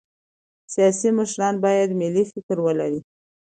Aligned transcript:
سیاسي 0.73 1.09
مشران 1.17 1.55
باید 1.63 1.89
ملي 2.01 2.23
فکر 2.31 2.57
ولري 2.65 2.99